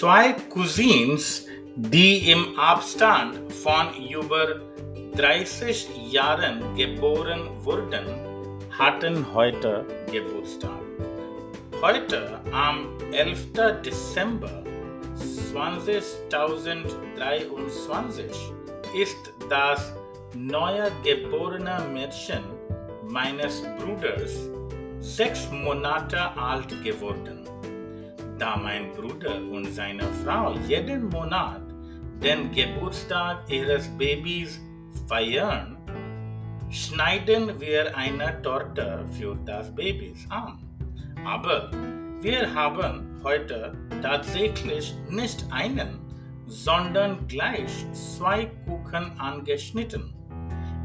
Zwei 0.00 0.32
Cousins, 0.48 1.44
die 1.76 2.30
im 2.30 2.58
Abstand 2.58 3.52
von 3.52 3.88
über 4.10 4.62
30 5.14 5.88
Jahren 6.10 6.74
geboren 6.74 7.50
wurden, 7.62 8.06
hatten 8.70 9.26
heute 9.34 9.84
Geburtstag. 10.10 10.80
Heute 11.82 12.40
am 12.50 12.88
11. 13.12 13.52
Dezember 13.84 14.64
2023 15.52 18.26
ist 18.98 19.34
das 19.50 19.92
neue 20.34 20.90
geborene 21.04 21.78
Mädchen 21.92 22.44
meines 23.06 23.62
Bruders 23.78 24.48
sechs 25.00 25.50
Monate 25.50 26.34
alt 26.38 26.70
geworden. 26.82 27.40
Da 28.40 28.56
mein 28.56 28.90
Bruder 28.94 29.36
und 29.52 29.66
seine 29.66 30.04
Frau 30.24 30.54
jeden 30.66 31.10
Monat 31.10 31.60
den 32.22 32.50
Geburtstag 32.52 33.36
ihres 33.50 33.86
Babys 33.98 34.58
feiern, 35.06 35.76
schneiden 36.70 37.60
wir 37.60 37.94
eine 37.94 38.40
Torte 38.40 39.04
für 39.10 39.36
das 39.44 39.74
Baby 39.74 40.14
an. 40.30 40.58
Aber 41.22 41.70
wir 42.22 42.54
haben 42.54 43.20
heute 43.22 43.76
tatsächlich 44.00 44.94
nicht 45.10 45.44
einen, 45.50 45.98
sondern 46.46 47.28
gleich 47.28 47.84
zwei 47.92 48.46
Kuchen 48.64 49.20
angeschnitten. 49.20 50.14